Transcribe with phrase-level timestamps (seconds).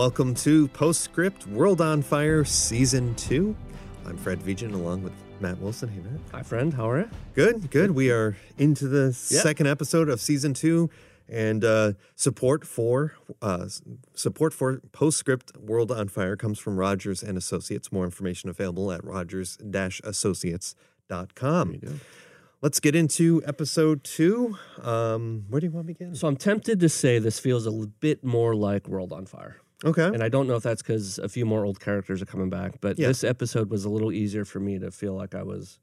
[0.00, 3.54] Welcome to Postscript World on Fire Season 2.
[4.06, 5.90] I'm Fred Vigen along with Matt Wilson.
[5.90, 6.22] Hey, Matt.
[6.32, 6.72] Hi, friend.
[6.72, 7.10] How are you?
[7.34, 7.90] Good, good.
[7.90, 10.88] We are into the second episode of Season 2
[11.28, 13.66] and uh, support for uh,
[14.14, 17.92] support for Postscript World on Fire comes from Rogers and Associates.
[17.92, 22.00] More information available at rogers-associates.com.
[22.62, 24.56] Let's get into episode two.
[24.80, 26.14] Um, where do you want to begin?
[26.14, 29.60] So I'm tempted to say this feels a bit more like World on Fire.
[29.84, 30.04] Okay.
[30.06, 32.80] And I don't know if that's because a few more old characters are coming back,
[32.80, 33.08] but Yeah.
[33.08, 35.78] this episode was a little easier for me to feel like I was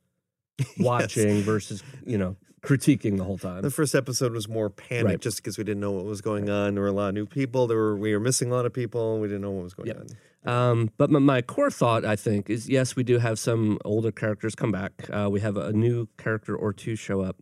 [0.79, 3.61] watching versus, you know, critiquing the whole time.
[3.61, 5.21] The first episode was more panic Right.
[5.21, 6.73] just because we didn't know what was going on.
[6.73, 7.67] There were a lot of new people.
[7.67, 9.19] There were we were missing a lot of people.
[9.19, 9.97] We didn't know what was going Yep.
[10.45, 10.51] on.
[10.53, 14.11] Um, but my, my core thought, I think, is yes, we do have some older
[14.11, 15.07] characters come back.
[15.11, 17.37] Uh, we have a new character or two show up.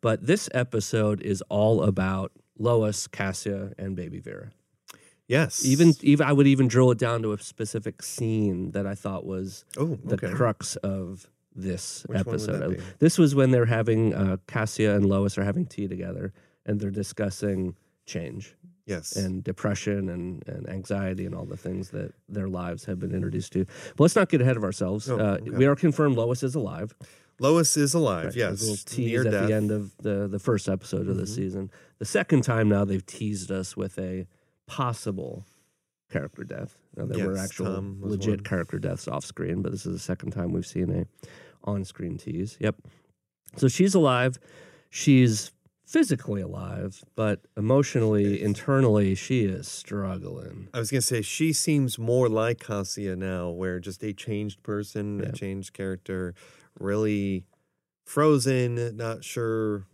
[0.00, 4.50] But this episode is all about Lois, Kasia, and Baby Vera.
[5.28, 5.64] Yes.
[5.64, 9.24] Even, even I would even drill it down to a specific scene that I thought
[9.26, 12.82] was oh the crux of this Which episode.
[12.98, 16.32] This was when they're having uh, Kasia and Lois are having tea together,
[16.64, 18.54] and they're discussing change
[18.84, 19.16] yes.
[19.16, 23.52] and depression and, and anxiety and all the things that their lives have been introduced
[23.54, 23.64] to.
[23.96, 25.08] But let's not get ahead of ourselves.
[25.10, 25.38] Oh, uh.
[25.42, 26.94] We are confirmed Lois is alive.
[27.40, 28.26] Lois is alive.
[28.26, 28.60] Right, yes.
[28.60, 29.48] little tease Near at death.
[29.48, 31.28] the end of the the first episode of the Mhm.
[31.34, 31.70] season.
[31.98, 34.26] The second time now they've teased us with a
[34.66, 35.44] possible
[36.10, 36.76] character death.
[36.96, 38.44] Now there were actual legit one.
[38.44, 41.06] character deaths off screen, but this is the second time we've seen a
[41.64, 42.56] on screen tease.
[42.60, 42.76] Yep.
[43.56, 44.38] So she's alive.
[44.90, 45.50] She's
[45.84, 50.68] physically alive, but emotionally, internally, she is struggling.
[50.74, 55.20] I was gonna say she seems more like Kasia now, where just a changed person,
[55.20, 55.26] Yeah.
[55.28, 56.34] a changed character,
[56.78, 57.44] really
[58.04, 59.86] frozen, not sure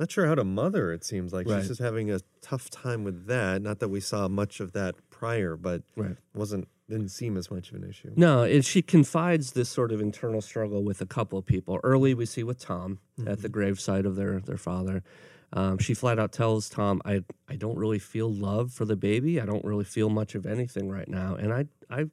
[0.00, 1.46] not sure how to mother, it seems like.
[1.46, 1.58] Right.
[1.60, 3.62] She's just having a tough time with that.
[3.62, 6.16] Not that we saw much of that prior, but Right.
[6.34, 8.10] wasn't didn't seem as much of an issue.
[8.16, 11.78] No, and she confides this sort of internal struggle with a couple of people.
[11.84, 15.04] Early, we see with Tom at the gravesite of their their father.
[15.52, 19.40] Um, she flat out tells Tom, "I I don't really feel love for the baby.
[19.40, 22.06] I don't really feel much of anything right now, and I I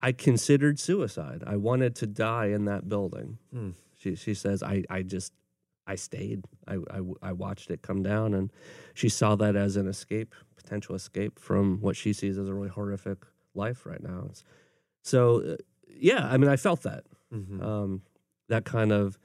[0.00, 1.42] I considered suicide.
[1.46, 3.70] I wanted to die in that building." Hmm.
[3.96, 5.32] She she says, "I I just."
[5.88, 6.44] I stayed.
[6.68, 8.52] I, I, I watched it come down, and
[8.94, 12.68] she saw that as an escape, potential escape from what she sees as a really
[12.68, 13.18] horrific
[13.54, 14.26] life right now.
[14.30, 14.44] It's,
[15.02, 15.56] so, uh,
[15.88, 17.62] yeah, I mean, I felt that Mhm.
[17.62, 18.02] um,
[18.48, 19.18] that kind of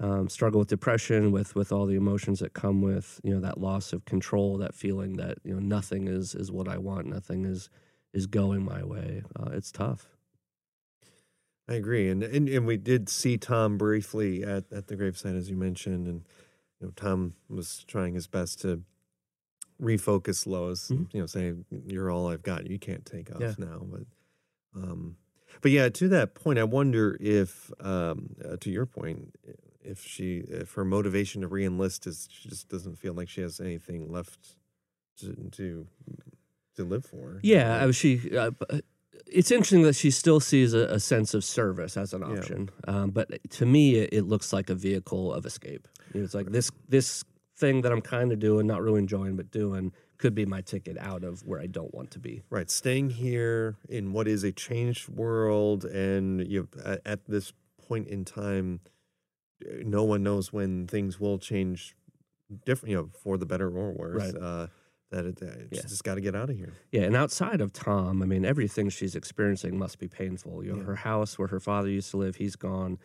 [0.00, 3.58] um, struggle with depression, with with all the emotions that come with you know that
[3.60, 7.44] loss of control, that feeling that you know nothing is is what I want, nothing
[7.44, 7.68] is
[8.14, 9.22] is going my way.
[9.38, 10.08] Uh, it's tough.
[11.70, 15.48] I agree, and, and and we did see Tom briefly at, at the gravesite, as
[15.48, 16.22] you mentioned, and
[16.80, 18.82] you know Tom was trying his best to
[19.80, 20.88] refocus Lois.
[20.90, 21.14] Mhm.
[21.14, 22.68] You know, saying you're all I've got.
[22.68, 23.54] You can't take off Yeah.
[23.58, 24.02] now, but
[24.74, 25.16] um,
[25.62, 29.32] but yeah, to that point, I wonder if um, uh, to your point,
[29.82, 33.60] if she if her motivation to reenlist is she just doesn't feel like she has
[33.60, 34.56] anything left
[35.18, 35.86] to to,
[36.76, 37.38] to live for.
[37.42, 38.36] Yeah, I was she.
[38.36, 38.50] Uh,
[39.26, 42.38] it's interesting that she still sees a, a sense of service as an Yeah.
[42.38, 45.86] option, um, but to me, it, it looks like a vehicle of escape.
[46.14, 47.24] You know, it's like this this
[47.56, 50.96] thing that I'm kind of doing, not really enjoying, but doing, could be my ticket
[50.98, 52.42] out of where I don't want to be.
[52.50, 57.52] Right, staying here in what is a changed world, and you at, at this
[57.86, 58.80] point in time,
[59.84, 61.94] no one knows when things will change,
[62.64, 64.32] different, you know, for the better or worse.
[64.32, 64.42] Right.
[64.42, 64.66] Uh,
[65.10, 65.82] that it, uh, Yeah.
[65.82, 66.72] just got to get out of here.
[66.92, 70.64] Yeah, and outside of Tom, I mean, everything she's experiencing must be painful.
[70.64, 70.84] You know, Yeah.
[70.84, 72.98] her house where her father used to live, he's gone.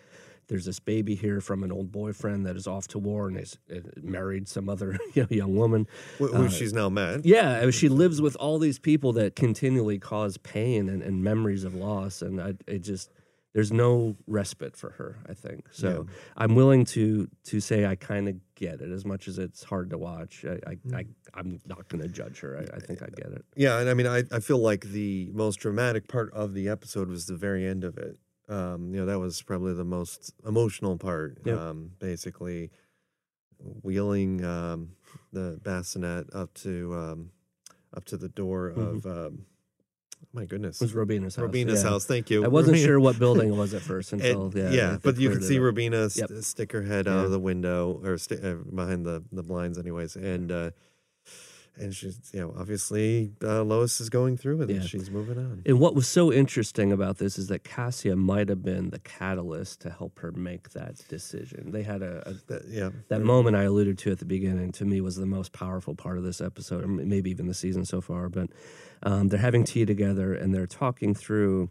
[0.47, 3.57] There's this baby here from an old boyfriend that is off to war and is
[3.75, 5.87] uh, married some other you know, young woman.
[6.19, 7.25] Wh- Who Uh, she's now met.
[7.25, 11.73] Yeah, she lives with all these people that continually cause pain and, and memories of
[11.73, 13.09] loss, and I, it just
[13.53, 15.17] there's no respite for her.
[15.27, 16.05] I think so.
[16.37, 19.89] I'm willing to to say I kind of get it, as much as it's hard
[19.91, 20.45] to watch.
[20.45, 22.57] I, I, I I'm not going to judge her.
[22.57, 23.45] I, I think I get it.
[23.55, 27.09] Yeah, and I mean, I, I feel like the most dramatic part of the episode
[27.09, 28.17] was the very end of it.
[28.47, 31.39] Um, you know, that was probably the most emotional part.
[31.45, 31.57] Yep.
[31.57, 32.71] Um, basically,
[33.83, 34.91] wheeling um,
[35.33, 37.31] the bassinet up to um,
[37.95, 39.45] up to the door of um,
[40.35, 40.81] my goodness.
[40.81, 41.43] It was Robina's house.
[41.43, 41.89] Robina's yeah.
[41.89, 42.05] house.
[42.05, 42.43] Thank you.
[42.43, 42.87] I wasn't Robina.
[42.87, 44.69] sure what building it was at first until yeah.
[44.69, 45.63] yeah, but you could see up.
[45.63, 46.29] Robina Yep.
[46.41, 47.25] stick her head out Yeah.
[47.25, 50.15] of the window or st- uh, behind the, the blinds, anyways.
[50.15, 50.71] And uh,
[51.77, 54.81] and she's you know obviously uh, Lois is going through with Yeah.
[54.81, 55.61] She's moving on.
[55.65, 59.81] And what was so interesting about this is that Kasia might have been the catalyst
[59.81, 61.71] to help her make that decision.
[61.71, 64.85] They had a, a That- yeah, that moment I alluded to at the beginning to
[64.85, 68.01] me was the most powerful part of this episode, or maybe even the season so
[68.01, 68.29] far.
[68.29, 68.49] But
[69.03, 71.69] um, they're having tea together and they're talking through,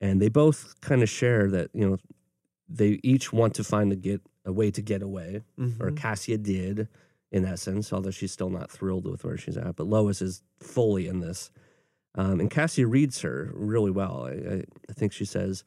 [0.00, 1.96] and they both kind of share that you know
[2.68, 5.42] they each want to find a get a way to get away,
[5.80, 5.96] or Mhm.
[5.96, 6.88] Kasia did
[7.36, 9.76] in essence, although she's still not thrilled with where she's at.
[9.76, 11.50] But Lois is fully in this,
[12.14, 14.26] um, and Kasia reads her really well.
[14.26, 15.62] I, I, I think she says.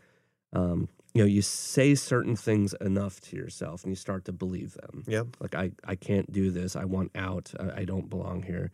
[0.51, 4.73] Um, you know, you say certain things enough to yourself and you start to believe
[4.73, 8.43] them yeah, like I, I can't do this i want out i, I don't belong
[8.43, 8.71] here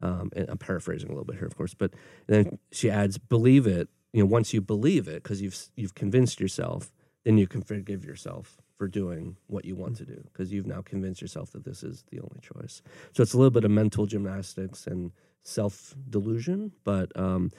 [0.00, 1.92] um, and i'm paraphrasing a little bit here of course but
[2.28, 6.40] then she adds believe it you know once you believe it because you've you've convinced
[6.40, 6.90] yourself
[7.24, 10.82] then you can forgive yourself for doing what you want to do because you've now
[10.82, 12.82] convinced yourself that this is the only choice
[13.12, 15.12] so it's a little bit of mental gymnastics and
[15.42, 17.50] self delusion but um,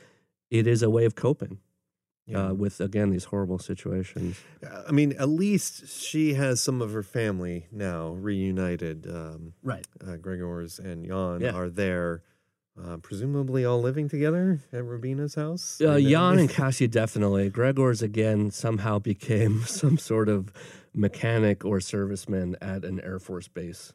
[0.52, 1.60] it is a way of coping
[2.28, 2.50] yeah.
[2.50, 6.92] uh, with again these horrible situations Uh, I mean, at least she has some of
[6.92, 9.08] her family now reunited.
[9.08, 11.56] Um, right uh, Gregors and Jan Yeah.
[11.56, 12.24] are there,
[12.84, 15.82] uh, presumably all living together at Robina's house.
[15.82, 17.50] Uh, Jan and Kasia definitely.
[17.50, 20.52] Gregor's again somehow became some sort of
[20.94, 23.94] mechanic or serviceman at an Air Force base.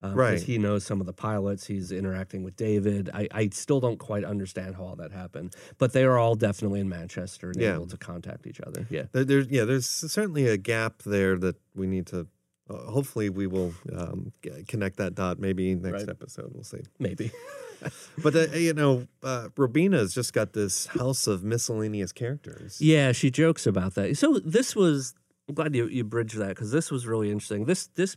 [0.00, 0.40] Um, Right.
[0.40, 1.66] He knows some of the pilots.
[1.66, 3.10] He's interacting with David.
[3.12, 6.78] I, I still don't quite understand how all that happened, but they are all definitely
[6.80, 7.74] in Manchester and Yeah.
[7.74, 8.86] able to contact each other.
[8.90, 9.04] Yeah.
[9.12, 12.28] There, there's yeah, there's certainly a gap there that we need to.
[12.70, 14.30] Uh, hopefully, we will um,
[14.68, 15.38] connect that dot.
[15.40, 16.08] Maybe next Right.
[16.10, 16.82] episode, we'll see.
[16.98, 17.32] Maybe.
[18.22, 22.80] But uh, you know, uh, Robina's just got this house of miscellaneous characters.
[22.80, 24.16] Yeah, she jokes about that.
[24.16, 25.14] So this was.
[25.48, 27.64] I'm glad you you bridged that because this was really interesting.
[27.64, 28.16] This this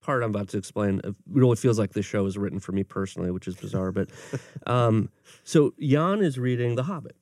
[0.00, 2.84] part I'm about to explain uh, really feels like this show was written for me
[2.84, 3.92] personally, which is bizarre.
[3.92, 4.10] But
[4.66, 5.10] um,
[5.44, 7.16] so Jan is reading The Hobbit.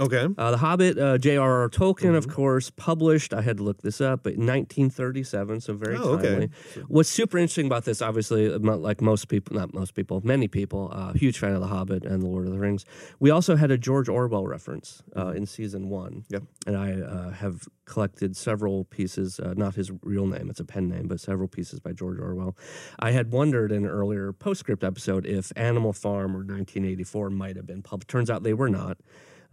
[0.00, 0.26] Okay.
[0.36, 1.68] Uh, the Hobbit, uh, J.R.R.
[1.68, 2.32] Tolkien, of Mhm.
[2.32, 3.32] course, published.
[3.32, 6.48] I had to look this up, but in 1937, so very Oh, okay.
[6.88, 10.90] What's super interesting about this, obviously, uh, like most people, not most people, many people,
[10.92, 12.84] uh, huge fan of The Hobbit and The Lord of the Rings.
[13.20, 16.24] We also had a George Orwell reference uh, in season one.
[16.28, 16.42] Yep.
[16.66, 20.88] And I uh, have collected several pieces, uh, not his real name, it's a pen
[20.88, 22.56] name, but several pieces by George Orwell.
[22.98, 27.66] I had wondered in an earlier postscript episode if Animal Farm or 1984 might have
[27.66, 28.08] been published.
[28.08, 28.98] Turns out they were not.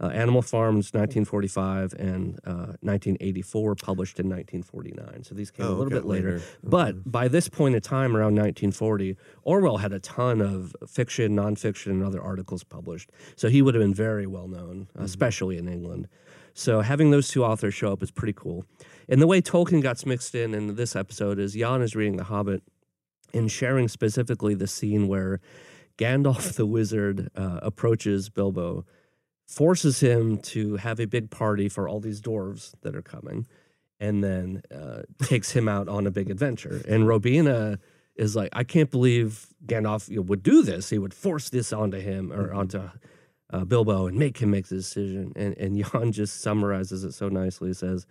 [0.02, 5.22] Uh, Animal Farm's 1945 and uh, 1984 published in 1949.
[5.22, 6.32] So these came Oh, a little okay, bit later.
[6.34, 6.44] later.
[6.64, 11.92] But by this point in time, around 1940, Orwell had a ton of fiction, nonfiction,
[11.92, 13.10] and other articles published.
[13.36, 16.08] So he would have been very well known, especially in England.
[16.54, 18.64] So having those two authors show up is pretty cool.
[19.08, 22.24] And the way Tolkien gets mixed in in this episode is Jan is reading The
[22.24, 22.62] Hobbit
[23.32, 25.40] and sharing specifically the scene where
[25.96, 28.84] Gandalf the wizard uh, approaches Bilbo,
[29.46, 33.46] forces him to have a big party for all these dwarves that are coming,
[34.00, 36.82] and then uh, takes him out on a big adventure.
[36.88, 37.78] And Robina
[38.16, 40.90] is like, I can't believe Gandalf would do this.
[40.90, 42.56] He would force this onto him or Mhm.
[42.56, 42.80] onto
[43.50, 45.32] uh, Bilbo and make him make the decision.
[45.36, 47.68] And and Jan just summarizes it so nicely.
[47.68, 48.06] He says,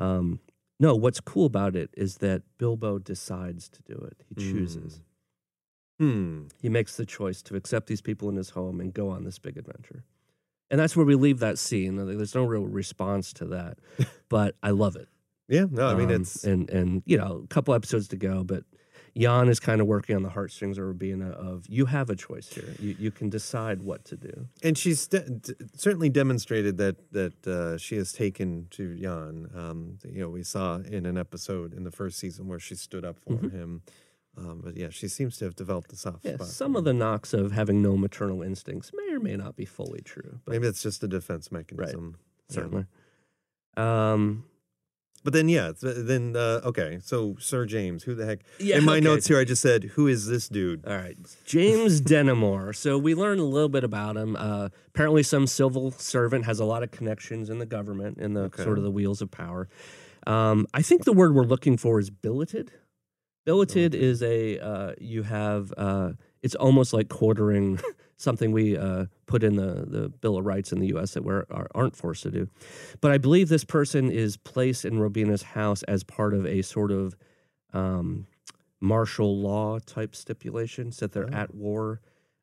[0.00, 0.40] um,
[0.80, 4.24] "No, what's cool about it is that Bilbo decides to do it.
[4.28, 5.00] He chooses.
[5.98, 6.46] Hmm.
[6.60, 9.38] He makes the choice to accept these people in his home and go on this
[9.38, 10.04] big adventure."
[10.72, 11.94] And that's where we leave that scene.
[11.96, 13.78] There's no real response to that,
[14.28, 15.08] but I love it.
[15.48, 15.66] Yeah.
[15.70, 18.64] No, I mean Um, it's and and you know a couple episodes to go, but
[19.14, 22.48] Jan is kind of working on the heartstrings of Robina of you have a choice
[22.48, 22.74] here.
[22.80, 24.46] You you can decide what to do.
[24.62, 29.50] and she's de- d- certainly demonstrated that that uh, she has taken to Jan.
[29.54, 33.04] Um, you know, we saw in an episode in the first season where she stood
[33.04, 33.52] up for Mhm.
[33.52, 33.82] him.
[34.36, 36.46] Um, but yeah, she seems to have developed a soft Yeah, spot.
[36.48, 40.00] some of the knocks of having no maternal instincts may or may not be fully
[40.00, 42.16] true, but maybe it's just a defense mechanism.
[42.48, 42.54] Yeah.
[42.54, 42.86] certainly.
[43.76, 44.44] Um,
[45.24, 46.98] But then, yeah, then uh, okay.
[47.00, 48.40] So Sir James, who the heck?
[48.58, 49.00] yeah, in my okay.
[49.04, 52.74] notes here, I just said, "Who is this dude?" All right, James Denimore.
[52.74, 54.34] So we learned a little bit about him.
[54.34, 58.42] Uh, apparently, some civil servant has a lot of connections in the government in the
[58.46, 58.64] Okay.
[58.64, 59.68] sort of the wheels of power.
[60.26, 62.72] Um, I think the word we're looking for is billeted.
[63.46, 65.72] Billeted is a uh, you have.
[65.76, 67.80] Uh, it's almost like quartering
[68.16, 71.14] something we uh, put in the, the Bill of Rights in the U.S.
[71.14, 72.48] that we are, aren't forced to do.
[73.00, 76.90] But I believe this person is placed in Robina's house as part of a sort
[76.90, 77.16] of
[77.72, 78.26] um,
[78.80, 81.36] martial law type stipulations that they're Oh.
[81.36, 82.00] at war.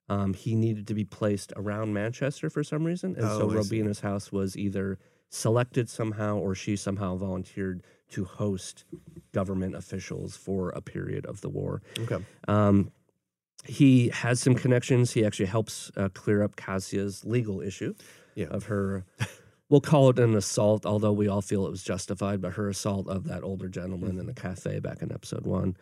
[0.08, 3.56] Um, he needed to be placed around Manchester for some reason, and so Oh, see.
[3.58, 4.98] Robina's house was either
[5.30, 8.86] selected somehow or she somehow volunteered to host
[9.34, 11.82] government officials for a period of the war.
[12.00, 12.24] Okay.
[12.48, 12.92] Um,
[13.66, 15.12] he has some connections.
[15.12, 17.94] He actually helps uh, clear up Kasia's legal issue
[18.36, 18.48] Yeah.
[18.48, 19.06] of her.
[19.70, 23.08] We'll call it an assault, although we all feel it was justified, but her assault
[23.08, 25.78] of that older gentleman in the cafe back in episode one.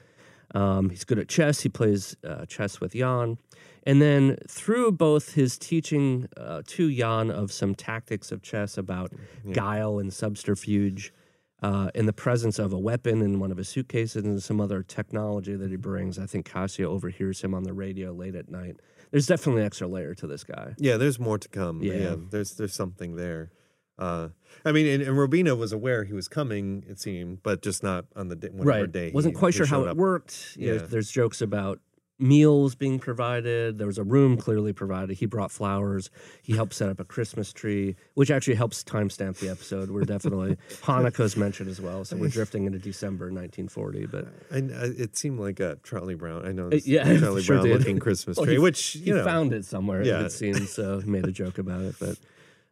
[0.53, 1.61] Um, he's good at chess.
[1.61, 3.37] He plays uh, chess with Jan.
[3.85, 9.13] And then through both his teaching uh, to Jan of some tactics of chess about
[9.53, 11.13] guile and subterfuge,
[11.63, 14.83] uh, in the presence of a weapon in one of his suitcases and some other
[14.83, 18.77] technology that he brings, I think Kasia overhears him on the radio late at night.
[19.11, 20.75] There's definitely an extra layer to this guy.
[20.77, 21.81] Yeah, there's more to come.
[21.81, 21.93] Yeah.
[21.93, 23.51] Yeah, there's there's something there.
[23.97, 24.29] Uh,
[24.63, 28.05] I mean, and, and Robina was aware he was coming, it seemed, but just not
[28.15, 28.91] on the day, whatever right.
[28.91, 29.11] day.
[29.11, 29.97] Wasn't he- quite sure how it up.
[29.97, 30.55] worked.
[30.55, 30.73] Yeah.
[30.73, 30.79] Yeah.
[30.87, 31.79] There's jokes about
[32.19, 33.77] meals being provided.
[33.77, 35.17] There was a room clearly provided.
[35.17, 36.09] He brought flowers.
[36.41, 39.91] He helped set up a Christmas tree, which actually helps timestamp the episode.
[39.91, 42.03] We're definitely Hanukkah's mentioned as well.
[42.05, 44.05] So we're drifting into December 1940.
[44.07, 44.61] But I, I,
[44.97, 46.45] it seemed like a Charlie Brown.
[46.45, 47.77] I know, Uh, it's yeah, Charlie sure Brown did.
[47.79, 50.21] looking Christmas Well, tree, he- which he you know, found it somewhere, Yeah.
[50.25, 50.71] it seems.
[50.71, 51.95] So he made a joke about it.
[51.99, 52.17] But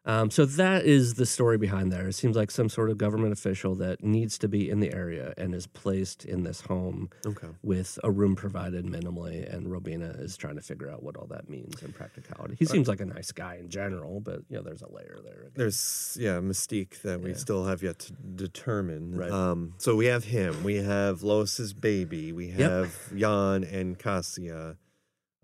[0.05, 2.07] um, so that is the story behind there.
[2.07, 5.33] It seems like some sort of government official that needs to be in the area
[5.37, 7.47] and is placed in this home okay.
[7.63, 9.51] with a room provided minimally.
[9.51, 12.55] And Robina is trying to figure out what all that means in practicality.
[12.59, 15.39] He seems like a nice guy in general, but you know, there's a layer there.
[15.39, 15.51] again.
[15.55, 17.37] There's yeah mystique that we Yeah.
[17.37, 19.15] still have yet to determine.
[19.15, 19.31] Right.
[19.31, 20.63] Um, so we have him.
[20.63, 22.31] We have Lois's baby.
[22.31, 22.57] We Yep.
[22.59, 24.77] have Jan and Kasia.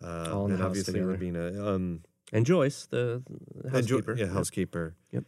[0.04, 1.12] Uh, and obviously together.
[1.12, 1.68] Robina.
[1.76, 2.02] Um,
[2.34, 3.24] And Joyce, the
[3.64, 4.16] the and Jo- housekeeper.
[4.18, 4.96] yeah, housekeeper.
[5.12, 5.24] Yep.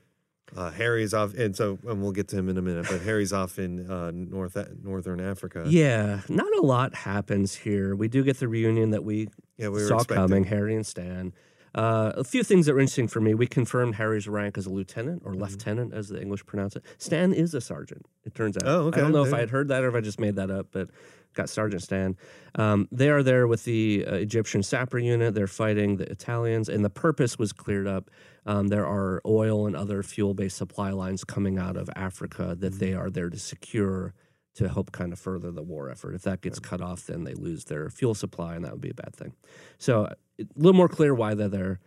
[0.56, 2.86] Uh, Harry's off, and so and we'll get to him in a minute.
[2.90, 5.64] But Harry's off in uh, North Northern Africa.
[5.68, 7.96] Yeah, not a lot happens here.
[7.96, 10.16] We do get the reunion that we yeah, we were saw expecting.
[10.28, 11.34] coming, Harry and Stan.
[11.76, 13.34] Uh, a few things that were interesting for me.
[13.34, 15.42] We confirmed Harry's rank as a lieutenant Mm-hmm.
[15.42, 16.84] or lieutenant, as the English pronounce it.
[17.00, 18.64] Stan is a sergeant, it turns out.
[18.68, 19.00] Oh, okay.
[19.00, 20.68] I don't know if I had heard that or if I just made that up,
[20.72, 20.90] but
[21.34, 22.18] got Sergeant Stan.
[22.56, 25.34] Um, they are there with the uh, Egyptian sapper unit.
[25.34, 28.10] They're fighting the Italians, and the purpose was cleared up.
[28.46, 32.80] Um, there are oil and other fuel based supply lines coming out of Africa that
[32.80, 34.14] they are there to secure
[34.56, 36.14] to help kind of further the war effort.
[36.14, 38.92] If that gets cut off, then they lose their fuel supply, and that would be
[38.92, 39.34] a bad thing.
[39.80, 40.06] So,
[40.40, 41.80] a little more clear why they're there.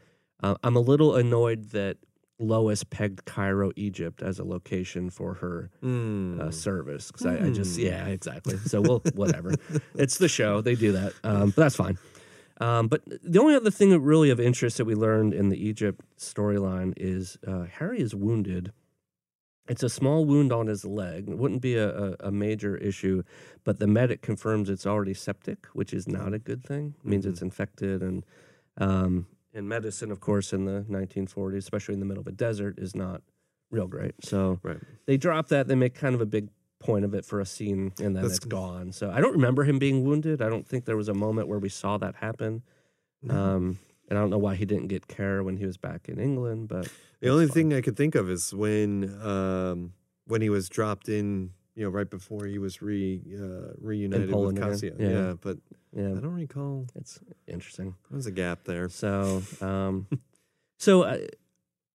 [0.42, 1.98] Uh, I'm a little annoyed that
[2.38, 6.40] Lois pegged Cairo, Egypt, as a location for her Mm.
[6.40, 7.86] uh, service because I, I just Hmm.
[7.86, 8.56] yeah exactly.
[8.58, 9.54] So we'll whatever.
[9.94, 11.98] it's the show; they do that, um, but that's fine.
[12.60, 15.62] Um, but the only other thing that really of interest that we learned in the
[15.62, 18.72] Egypt storyline is uh, Harry is wounded.
[19.68, 21.28] It's a small wound on his leg.
[21.28, 23.24] It wouldn't be a, a, a major issue,
[23.64, 26.94] but the medic confirms it's already septic, which is not a good thing.
[27.02, 28.24] It means it's infected, and
[28.78, 29.26] um,
[29.56, 32.94] in medicine, of course, in the 1940s, especially in the middle of a desert, is
[32.94, 33.22] not
[33.70, 34.14] real great.
[34.22, 34.78] So Right.
[35.06, 35.66] they drop that.
[35.66, 36.48] They make kind of a big
[36.78, 38.92] point of it for a scene, and then That's it's gone.
[38.92, 40.42] So I don't remember him being wounded.
[40.42, 42.62] I don't think there was a moment where we saw that happen.
[43.28, 46.20] Um, and I don't know why he didn't get care when he was back in
[46.20, 46.68] England.
[46.68, 46.88] But
[47.20, 47.54] The only fine.
[47.54, 49.94] thing I could think of is when um,
[50.26, 54.58] when he was dropped in, you know, right before he was re uh, reunited Poland
[54.58, 54.92] with Kasia.
[54.98, 55.08] yeah.
[55.08, 55.34] Yeah.
[55.40, 55.58] but
[55.92, 56.86] yeah, I don't recall.
[56.96, 57.94] it's interesting.
[58.10, 58.88] There was a gap there.
[58.88, 60.06] So, um,
[60.78, 61.18] so uh,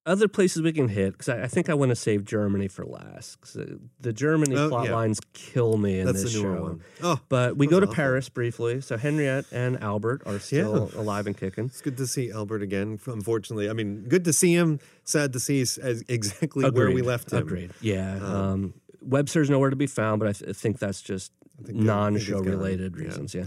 [0.07, 2.83] other places we can hit because I, I think I want to save Germany for
[2.85, 3.39] last.
[3.41, 4.95] 'cause, uh, the Germany Oh, plot yeah.
[4.95, 6.63] lines kill me in That's this the newer show.
[6.63, 6.81] one.
[7.03, 7.95] Oh, But we go to awful.
[7.95, 8.81] Paris briefly.
[8.81, 11.65] So Henriette and Albert are still alive and kicking.
[11.65, 12.97] it's good to see Albert again.
[13.05, 14.79] Unfortunately, I mean, good to see him.
[15.03, 15.59] Sad to see
[16.09, 17.39] exactly where we left him.
[17.39, 17.71] Agreed.
[17.81, 18.15] Yeah.
[18.17, 21.65] Um, Um, Webster's nowhere to be found, but I, th- think that's just think- I
[21.67, 23.33] think he's non-show related reasons.
[23.35, 23.45] Yeah.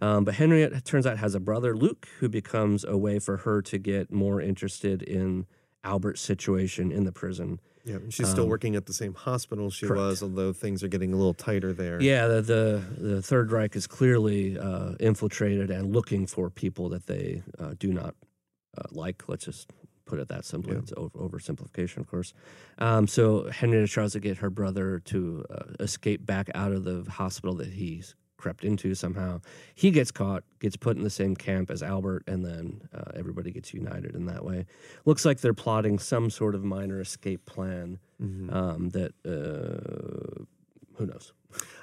[0.00, 3.38] Um, but Henriette it turns out has a brother, Luke, who becomes a way for
[3.38, 5.46] her to get more interested in
[5.84, 7.60] Albert's situation in the prison.
[7.84, 9.98] Yeah, she's still Um, working at the same hospital she correct.
[10.00, 12.00] was, although things are getting a little tighter there.
[12.02, 17.06] Yeah, the the, the Third Reich is clearly uh, infiltrated and looking for people that
[17.06, 18.14] they uh, do not
[18.78, 19.28] uh, like.
[19.28, 19.70] Let's just
[20.14, 20.74] put it that simply.
[20.74, 20.78] Yeah.
[20.80, 22.32] It's over, oversimplification, of course.
[22.78, 27.04] Um, so Henrietta tries to get her brother to uh, escape back out of the
[27.10, 29.40] hospital that he's crept into somehow.
[29.74, 33.50] He gets caught, gets put in the same camp as Albert, and then uh, everybody
[33.50, 34.66] gets united in that way.
[35.04, 38.54] Looks like they're plotting some sort of minor escape plan Mhm.
[38.54, 39.12] um, that.
[39.26, 40.44] Uh,
[40.96, 41.32] who knows?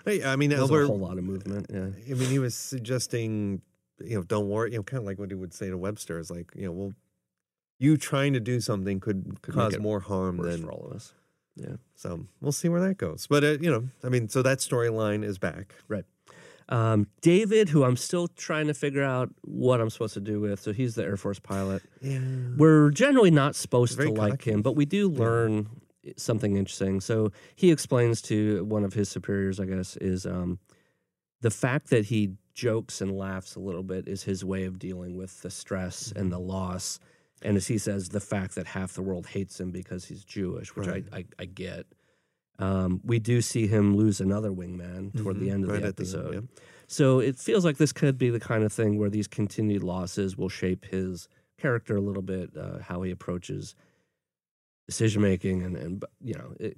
[0.06, 1.66] Hey, I mean, There's a whole lot of movement.
[1.70, 1.90] Yeah.
[2.10, 3.62] I mean, he was suggesting,
[4.00, 4.72] you know, don't worry.
[4.72, 6.72] You know, kind of like what he would say to Webster is like, you know,
[6.72, 6.94] well,
[7.82, 10.64] you trying to do something could, Could cause more harm worse than.
[10.64, 11.14] for all of us.
[11.56, 11.76] Yeah.
[11.96, 13.28] So we'll see where that goes.
[13.28, 15.74] But uh, you know, I mean, so that storyline is back.
[15.88, 16.06] Right.
[16.70, 20.62] Um, David, who I'm still trying to figure out what I'm supposed to do with.
[20.62, 21.82] So he's the Air Force pilot.
[22.02, 22.20] Yeah.
[22.56, 24.52] We're generally not supposed to like cocky.
[24.52, 25.68] him, but we do learn
[26.16, 27.02] something interesting.
[27.02, 30.60] So he explains to one of his superiors, I guess, is um,
[31.42, 35.18] the fact that he jokes and laughs a little bit is his way of dealing
[35.18, 37.00] with the stress and the loss.
[37.42, 40.76] And as he says, the fact that half the world hates him because he's Jewish,
[40.76, 41.06] which Right.
[41.12, 41.86] I, I, I get.
[42.60, 45.88] Um, we do see him lose another wingman toward the Mhm, end of right the
[45.88, 46.34] at the end, episode.
[46.34, 46.64] yeah.
[46.88, 50.38] So it feels like this could be the kind of thing where these continued losses
[50.38, 53.74] will shape his character a little bit, uh, how he approaches
[54.88, 56.78] decision making, and and you know, it,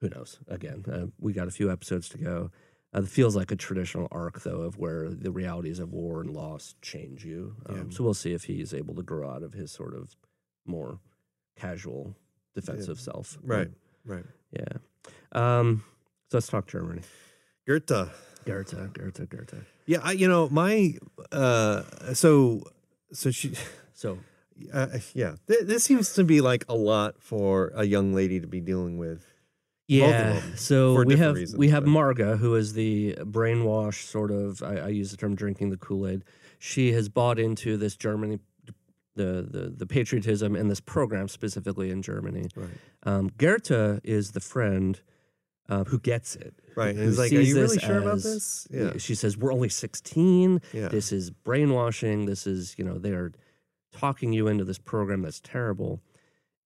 [0.00, 0.38] who knows?
[0.48, 2.50] Again, uh, we got a few episodes to go.
[2.96, 6.30] Uh, it feels like a traditional arc, though, of where the realities of war and
[6.30, 7.56] loss change you.
[7.66, 7.82] Um, Yeah.
[7.90, 10.16] So we'll see if he's able to grow out of his sort of
[10.64, 10.98] more
[11.56, 12.16] casual
[12.54, 13.38] defensive self.
[13.42, 13.70] Right.
[14.04, 14.24] Right.
[14.50, 14.78] Yeah.
[15.32, 15.84] Um,
[16.30, 17.02] so let's talk Germany.
[17.66, 18.10] Goethe.
[18.44, 19.64] Goethe, Goethe, Goethe.
[19.86, 20.94] Yeah, I, you know, my
[21.32, 21.82] uh
[22.14, 22.62] so
[23.12, 23.52] so she
[23.92, 24.18] So
[24.72, 28.46] uh, yeah, th- this seems to be like a lot for a young lady to
[28.46, 29.24] be dealing with.
[29.88, 30.40] Yeah.
[30.56, 34.62] So we have reasons, we have but- Marga, who is the brainwash sort of.
[34.62, 36.24] I, I use the term drinking the Kool Aid.
[36.58, 38.38] She has bought into this Germany,
[39.14, 42.48] the the the patriotism and this program specifically in Germany.
[42.56, 42.68] Right.
[43.04, 45.00] Um, Goethe is the friend
[45.68, 46.54] uh, who gets it.
[46.74, 46.94] Right.
[46.96, 48.66] And who like, are you really sure about this?
[48.70, 48.96] Yeah.
[48.98, 50.60] She says we're only sixteen.
[50.72, 50.88] Yeah.
[50.88, 52.26] This is brainwashing.
[52.26, 53.32] This is you know they are
[53.92, 56.00] talking you into this program that's terrible.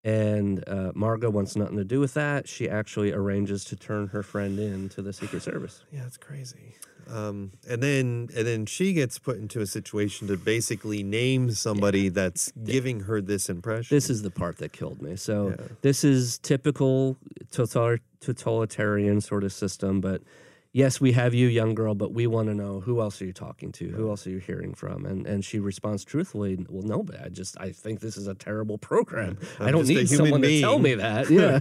[0.04, 2.48] And uh, Marga wants nothing to do with that.
[2.48, 5.84] She actually arranges to turn her friend in to the Secret Service.
[5.92, 6.76] Yeah, it's crazy.
[7.12, 12.10] Um, and then and then she gets put into a situation to basically name somebody
[12.10, 13.96] that's giving her this impression.
[13.96, 15.16] This is the part that killed me.
[15.16, 15.66] So Yeah.
[15.82, 17.18] this is typical
[18.22, 20.02] totalitarian sort of system.
[20.02, 20.22] But
[20.72, 23.34] yes, we have you, young girl, but we want to know who else are you
[23.34, 23.90] talking to?
[23.90, 25.06] Who else are you hearing from?
[25.06, 28.36] And and she responds truthfully, "Well, no, but I just I think this is a
[28.36, 29.38] terrible program.
[29.60, 31.60] I I'm don't need someone to tell me that." Yeah.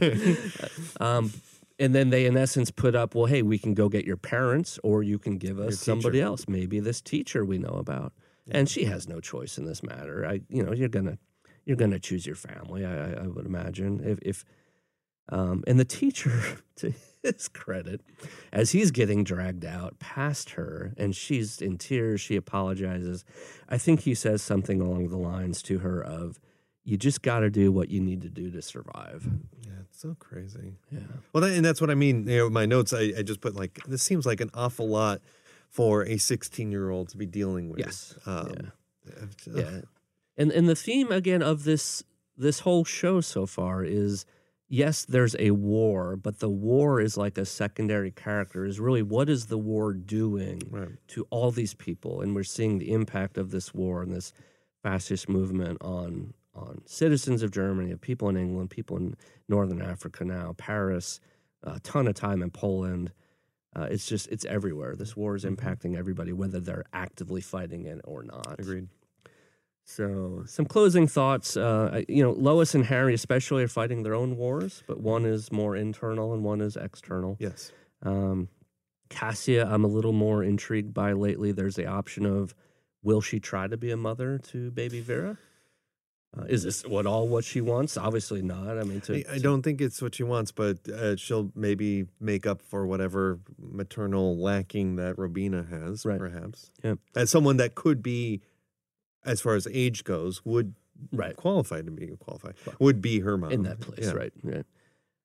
[1.00, 1.32] um,
[1.80, 4.78] and then they, in essence, put up, "Well, hey, we can go get your parents,
[4.82, 6.46] or you can give us somebody else.
[6.48, 8.12] Maybe this teacher we know about."
[8.50, 10.26] And she has no choice in this matter.
[10.26, 11.18] I, you know, you're gonna
[11.66, 12.84] you're going to choose your family.
[12.86, 14.44] I, I- I would imagine if, if
[15.28, 18.02] um, and the teacher, to his credit,
[18.52, 23.24] as he's getting dragged out past her, and she's in tears, she apologizes.
[23.68, 26.38] I think he says something along the lines to her of,
[26.84, 29.26] "You just got to do what you need to do to survive."
[29.64, 30.76] yeah, it's so crazy.
[30.90, 31.00] Yeah,
[31.32, 32.26] Well, that, and that's what I mean.
[32.26, 35.20] You know, my notes, I, I just put like this seems like an awful lot
[35.68, 37.80] for a 16 year old to be dealing with.
[37.80, 38.14] Yes.
[38.26, 38.52] Um,
[39.06, 39.24] yeah.
[39.54, 39.80] yeah
[40.38, 42.02] and and the theme again of this
[42.36, 44.24] this whole show so far is
[44.68, 49.28] yes there's a war but the war is like a secondary character is really what
[49.28, 50.88] is the war doing Right.
[51.08, 52.20] to all these people?
[52.20, 54.32] And we're seeing the impact of this war and this
[54.82, 59.14] fascist movement on on citizens of Germany of people in England people in
[59.48, 61.20] northern Africa now Paris
[61.62, 63.10] a ton of time in Poland.
[63.76, 64.94] Uh, it's just it's everywhere.
[64.96, 68.56] This war is impacting everybody whether they're actively fighting it or not.
[68.58, 68.88] Agreed.
[69.90, 71.56] So, some closing thoughts.
[71.56, 75.50] Uh, you know, Lois and Harry, especially, are fighting their own wars, but one is
[75.50, 77.38] more internal and one is external.
[77.40, 77.72] Yes.
[78.02, 78.48] Um,
[79.08, 81.52] Kasia, I'm a little more intrigued by lately.
[81.52, 82.54] There's the option of
[83.02, 85.38] will she try to be a mother to baby Vera?
[86.36, 87.96] Uh, is this what all what she wants?
[87.96, 88.78] Obviously not.
[88.78, 92.04] I mean, to, I, I don't think it's what she wants, but uh, she'll maybe
[92.20, 96.18] make up for whatever maternal lacking that Robina has, Right.
[96.18, 96.70] perhaps.
[96.84, 96.96] Yeah.
[97.16, 98.42] As someone that could be,
[99.24, 100.74] as far as age goes, would
[101.12, 104.12] right qualify to be qualified, would be her mom in that place, Yeah.
[104.12, 104.32] right?
[104.42, 104.64] Right.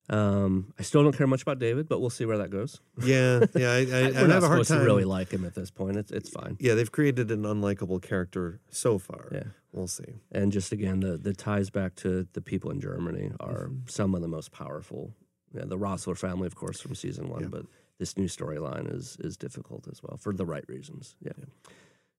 [0.10, 2.82] Um, I still don't care much about David, but we'll see where that goes.
[3.01, 3.71] Yeah, yeah.
[3.71, 4.79] I, I, I have a hard time.
[4.79, 5.95] to really like him at this point.
[5.95, 6.58] It's it's fine.
[6.60, 9.29] Yeah, they've created an unlikable character so far.
[9.32, 9.43] Yeah.
[9.71, 10.19] We'll see.
[10.32, 13.88] And just again, the the ties back to the people in Germany are Mm-hmm.
[13.88, 15.13] some of the most powerful.
[15.56, 17.47] Yeah, the Rossler family, of course, from season one, Yeah.
[17.49, 17.65] but
[17.97, 21.15] this new storyline is is difficult as well for the right reasons.
[21.23, 21.32] Yeah.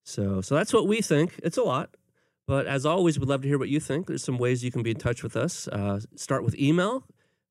[0.05, 1.41] So so that's what we think.
[1.43, 1.97] It's a lot.
[2.47, 4.07] But as always, we'd love to hear what you think.
[4.07, 5.67] There's some ways you can be in touch with us.
[5.69, 7.05] Uh, start with email,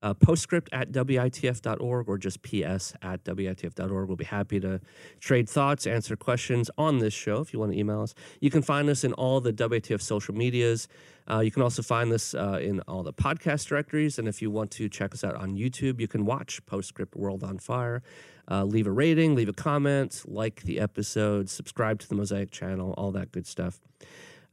[0.03, 4.07] uh, postscript at WITF.org or just PS at WITF.org.
[4.07, 4.81] We'll be happy to
[5.19, 8.13] trade thoughts, answer questions on this show if you want to email us.
[8.41, 10.89] You can find us in all the WITF social medias.
[11.29, 14.19] Uh, you can also find this uh, in all the podcast directories.
[14.19, 17.43] And if you want to check us out on YouTube, you can watch Postscript World
[17.43, 18.03] on Fire.
[18.51, 22.93] Uh, leave a rating, leave a comment, like the episode, subscribe to the Mosaic channel,
[22.97, 23.79] all that good stuff.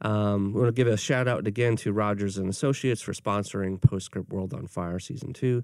[0.01, 3.79] Um, we want to give a shout out again to Rogers and Associates for sponsoring
[3.79, 5.63] Postscript World on Fire season two.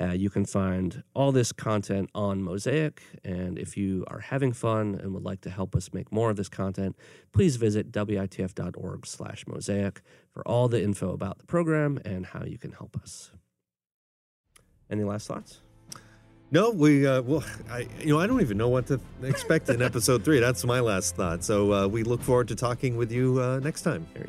[0.00, 4.98] Uh, you can find all this content on Mosaic, and if you are having fun
[5.00, 6.96] and would like to help us make more of this content,
[7.32, 12.58] please visit witf.org slash mosaic for all the info about the program and how you
[12.58, 13.32] can help us.
[14.88, 15.58] Any last thoughts?
[16.50, 19.82] No, we uh, well, I you know I don't even know what to expect in
[19.82, 20.40] episode three.
[20.40, 21.44] That's my last thought.
[21.44, 24.06] So uh, we look forward to talking with you uh, next time.
[24.14, 24.22] Go.